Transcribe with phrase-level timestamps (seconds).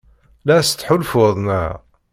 [0.45, 1.73] La as-tettḥulfuḍ, naɣ?